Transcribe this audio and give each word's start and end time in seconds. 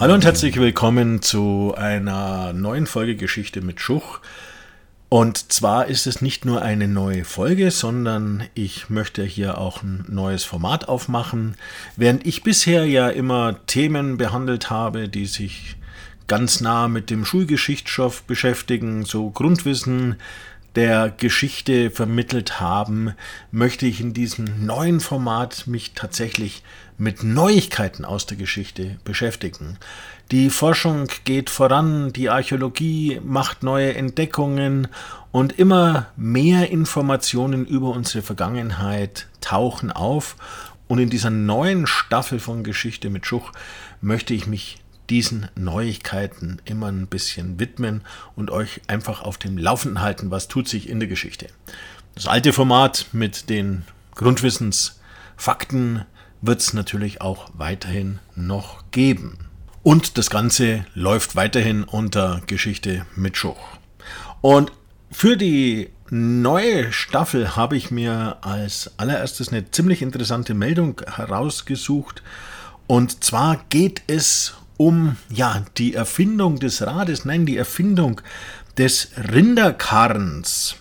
Hallo 0.00 0.14
und 0.14 0.24
herzlich 0.24 0.56
willkommen 0.60 1.22
zu 1.22 1.74
einer 1.76 2.52
neuen 2.52 2.86
Folge 2.86 3.16
Geschichte 3.16 3.62
mit 3.62 3.80
Schuch. 3.80 4.20
Und 5.08 5.52
zwar 5.52 5.86
ist 5.86 6.06
es 6.06 6.22
nicht 6.22 6.44
nur 6.44 6.62
eine 6.62 6.86
neue 6.86 7.24
Folge, 7.24 7.70
sondern 7.72 8.44
ich 8.54 8.90
möchte 8.90 9.24
hier 9.24 9.58
auch 9.58 9.82
ein 9.82 10.04
neues 10.06 10.44
Format 10.44 10.86
aufmachen. 10.86 11.56
Während 11.96 12.26
ich 12.26 12.44
bisher 12.44 12.84
ja 12.86 13.08
immer 13.08 13.66
Themen 13.66 14.18
behandelt 14.18 14.70
habe, 14.70 15.08
die 15.08 15.26
sich 15.26 15.76
ganz 16.28 16.60
nah 16.60 16.86
mit 16.86 17.10
dem 17.10 17.24
Schulgeschichtsstoff 17.24 18.22
beschäftigen, 18.22 19.04
so 19.04 19.30
Grundwissen 19.30 20.16
der 20.74 21.10
Geschichte 21.10 21.90
vermittelt 21.90 22.60
haben, 22.60 23.14
möchte 23.50 23.86
ich 23.86 24.00
in 24.00 24.12
diesem 24.12 24.66
neuen 24.66 25.00
Format 25.00 25.66
mich 25.66 25.92
tatsächlich 25.94 26.62
mit 26.98 27.22
Neuigkeiten 27.22 28.04
aus 28.04 28.26
der 28.26 28.36
Geschichte 28.36 28.98
beschäftigen. 29.04 29.78
Die 30.30 30.50
Forschung 30.50 31.08
geht 31.24 31.48
voran, 31.48 32.12
die 32.12 32.28
Archäologie 32.28 33.20
macht 33.24 33.62
neue 33.62 33.94
Entdeckungen 33.94 34.88
und 35.30 35.58
immer 35.58 36.08
mehr 36.16 36.70
Informationen 36.70 37.64
über 37.64 37.90
unsere 37.90 38.22
Vergangenheit 38.22 39.26
tauchen 39.40 39.90
auf. 39.90 40.36
Und 40.86 40.98
in 40.98 41.10
dieser 41.10 41.30
neuen 41.30 41.86
Staffel 41.86 42.40
von 42.40 42.64
Geschichte 42.64 43.10
mit 43.10 43.26
Schuch 43.26 43.52
möchte 44.00 44.34
ich 44.34 44.46
mich 44.46 44.78
diesen 45.10 45.48
Neuigkeiten 45.56 46.60
immer 46.64 46.88
ein 46.88 47.06
bisschen 47.06 47.58
widmen 47.58 48.02
und 48.36 48.50
euch 48.50 48.80
einfach 48.86 49.22
auf 49.22 49.38
dem 49.38 49.58
Laufenden 49.58 50.00
halten, 50.02 50.30
was 50.30 50.48
tut 50.48 50.68
sich 50.68 50.88
in 50.88 51.00
der 51.00 51.08
Geschichte. 51.08 51.48
Das 52.14 52.26
alte 52.26 52.52
Format 52.52 53.06
mit 53.12 53.48
den 53.48 53.84
Grundwissensfakten 54.14 56.04
wird 56.40 56.60
es 56.60 56.72
natürlich 56.72 57.20
auch 57.20 57.50
weiterhin 57.54 58.18
noch 58.34 58.90
geben. 58.90 59.38
Und 59.82 60.18
das 60.18 60.28
Ganze 60.28 60.84
läuft 60.94 61.36
weiterhin 61.36 61.84
unter 61.84 62.42
Geschichte 62.46 63.06
mit 63.14 63.36
Schuch. 63.36 63.78
Und 64.40 64.72
für 65.10 65.36
die 65.36 65.90
neue 66.10 66.92
Staffel 66.92 67.56
habe 67.56 67.76
ich 67.76 67.90
mir 67.90 68.38
als 68.42 68.92
allererstes 68.98 69.48
eine 69.48 69.70
ziemlich 69.70 70.02
interessante 70.02 70.54
Meldung 70.54 71.00
herausgesucht. 71.06 72.22
Und 72.86 73.24
zwar 73.24 73.64
geht 73.68 74.02
es 74.06 74.54
um 74.78 75.16
ja, 75.28 75.64
die 75.76 75.92
Erfindung 75.92 76.58
des 76.58 76.80
Rades, 76.80 77.26
nein, 77.26 77.44
die 77.44 77.58
Erfindung 77.58 78.22
des 78.78 79.10
Rinderkarrens. 79.30 80.76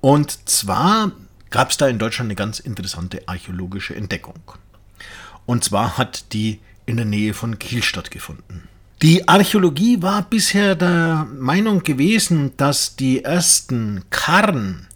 Und 0.00 0.48
zwar 0.48 1.12
gab 1.50 1.70
es 1.70 1.76
da 1.76 1.86
in 1.86 2.00
Deutschland 2.00 2.28
eine 2.28 2.34
ganz 2.34 2.58
interessante 2.58 3.22
archäologische 3.28 3.94
Entdeckung. 3.94 4.40
Und 5.46 5.62
zwar 5.62 5.98
hat 5.98 6.32
die 6.32 6.58
in 6.86 6.96
der 6.96 7.06
Nähe 7.06 7.34
von 7.34 7.58
Kiel 7.58 7.82
stattgefunden. 7.82 8.68
Die 9.02 9.28
Archäologie 9.28 10.00
war 10.02 10.22
bisher 10.22 10.74
der 10.74 11.26
Meinung 11.38 11.82
gewesen, 11.82 12.52
dass 12.56 12.96
die 12.96 13.24
ersten 13.24 14.02
Karren, 14.08 14.86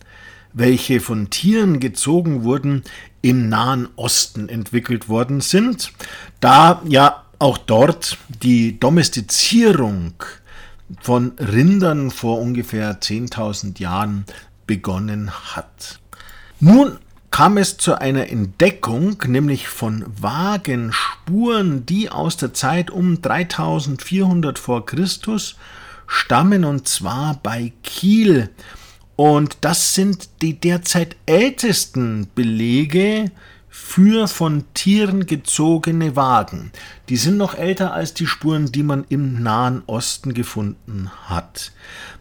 welche 0.55 1.01
von 1.01 1.29
Tieren 1.29 1.79
gezogen 1.79 2.43
wurden, 2.45 2.83
im 3.21 3.49
Nahen 3.49 3.89
Osten 3.97 4.49
entwickelt 4.49 5.09
worden 5.09 5.41
sind, 5.41 5.93
da 6.41 6.81
ja 6.89 7.25
auch 7.39 7.59
dort 7.59 8.19
die 8.43 8.79
Domestizierung 8.81 10.15
von 11.01 11.33
Rindern 11.39 12.11
vor 12.11 12.41
ungefähr 12.41 13.01
10.000 13.01 13.81
Jahren 13.81 14.25
begonnen 14.67 15.31
hat. 15.31 16.01
Nun 16.61 16.99
kam 17.31 17.57
es 17.59 17.77
zu 17.77 18.01
einer 18.01 18.31
Entdeckung, 18.31 19.23
nämlich 19.27 19.69
von 19.69 20.05
Wagenspuren, 20.21 21.87
die 21.87 22.11
aus 22.11 22.37
der 22.37 22.55
Zeit 22.55 22.91
um 22.91 23.21
3400 23.21 24.59
vor 24.59 24.87
Christus 24.87 25.57
stammen, 26.07 26.65
und 26.65 26.89
zwar 26.89 27.39
bei 27.43 27.73
Kiel. 27.83 28.51
Und 29.15 29.59
das 29.61 29.95
sind 29.95 30.29
die 30.43 30.59
derzeit 30.59 31.17
ältesten 31.27 32.29
Belege 32.35 33.31
für 33.81 34.27
von 34.29 34.65
Tieren 34.75 35.25
gezogene 35.25 36.15
Wagen. 36.17 36.73
Die 37.09 37.17
sind 37.17 37.39
noch 37.39 37.55
älter 37.55 37.95
als 37.95 38.13
die 38.13 38.27
Spuren, 38.27 38.71
die 38.71 38.83
man 38.83 39.05
im 39.09 39.43
Nahen 39.43 39.83
Osten 39.87 40.35
gefunden 40.35 41.11
hat. 41.25 41.73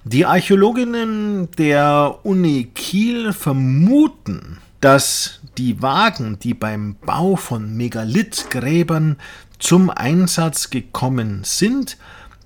Die 0.05 0.25
Archäologinnen 0.25 1.49
der 1.57 2.19
Uni 2.23 2.69
Kiel 2.73 3.33
vermuten, 3.33 4.59
dass 4.81 5.41
die 5.57 5.81
Wagen, 5.81 6.37
die 6.39 6.53
beim 6.53 6.95
Bau 7.05 7.35
von 7.35 7.75
Megalithgräbern 7.75 9.17
zum 9.59 9.89
Einsatz 9.89 10.69
gekommen 10.69 11.41
sind, 11.43 11.97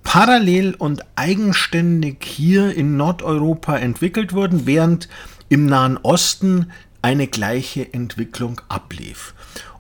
parallel 0.04 0.74
und 0.74 1.06
eigenständig 1.16 2.24
hier 2.24 2.74
in 2.74 2.98
Nordeuropa 2.98 3.78
entwickelt 3.78 4.34
wurden, 4.34 4.66
während 4.66 5.10
im 5.50 5.66
Nahen 5.66 5.98
Osten 5.98 6.72
eine 7.02 7.28
gleiche 7.28 7.94
Entwicklung 7.94 8.62
ablief. 8.70 9.34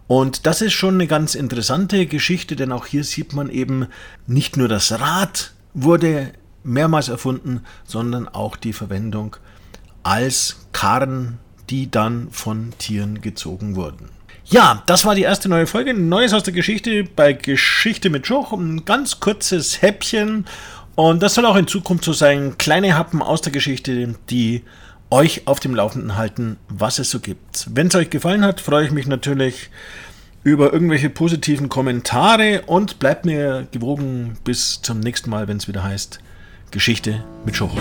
Und 0.07 0.45
das 0.45 0.61
ist 0.61 0.73
schon 0.73 0.95
eine 0.95 1.07
ganz 1.07 1.35
interessante 1.35 2.05
Geschichte, 2.05 2.55
denn 2.55 2.71
auch 2.71 2.85
hier 2.85 3.03
sieht 3.03 3.33
man 3.33 3.49
eben, 3.49 3.87
nicht 4.27 4.57
nur 4.57 4.67
das 4.67 4.99
Rad 4.99 5.53
wurde 5.73 6.33
mehrmals 6.63 7.07
erfunden, 7.09 7.61
sondern 7.85 8.27
auch 8.27 8.57
die 8.57 8.73
Verwendung 8.73 9.37
als 10.03 10.67
Karren, 10.73 11.39
die 11.69 11.89
dann 11.89 12.29
von 12.31 12.73
Tieren 12.77 13.21
gezogen 13.21 13.75
wurden. 13.75 14.09
Ja, 14.45 14.83
das 14.85 15.05
war 15.05 15.15
die 15.15 15.21
erste 15.21 15.47
neue 15.47 15.67
Folge. 15.67 15.93
Neues 15.93 16.33
aus 16.33 16.43
der 16.43 16.53
Geschichte 16.53 17.05
bei 17.05 17.31
Geschichte 17.31 18.09
mit 18.09 18.27
Schuch. 18.27 18.51
Ein 18.51 18.83
ganz 18.83 19.21
kurzes 19.21 19.81
Häppchen. 19.81 20.45
Und 20.95 21.23
das 21.23 21.35
soll 21.35 21.45
auch 21.45 21.55
in 21.55 21.67
Zukunft 21.67 22.03
so 22.03 22.11
sein. 22.11 22.57
Kleine 22.57 22.97
Happen 22.97 23.21
aus 23.21 23.41
der 23.41 23.53
Geschichte, 23.53 24.15
die 24.29 24.63
euch 25.11 25.47
auf 25.47 25.59
dem 25.59 25.75
Laufenden 25.75 26.17
halten, 26.17 26.57
was 26.69 26.97
es 26.97 27.11
so 27.11 27.19
gibt. 27.19 27.67
Wenn 27.73 27.87
es 27.87 27.95
euch 27.95 28.09
gefallen 28.09 28.43
hat, 28.43 28.61
freue 28.61 28.85
ich 28.85 28.91
mich 28.91 29.05
natürlich 29.05 29.69
über 30.43 30.73
irgendwelche 30.73 31.09
positiven 31.09 31.69
Kommentare 31.69 32.63
und 32.65 32.97
bleibt 32.97 33.25
mir 33.25 33.67
gewogen 33.71 34.37
bis 34.43 34.81
zum 34.81 34.99
nächsten 34.99 35.29
Mal, 35.29 35.47
wenn 35.47 35.57
es 35.57 35.67
wieder 35.67 35.83
heißt 35.83 36.19
Geschichte 36.71 37.23
mit 37.45 37.55
Schuch. 37.55 37.75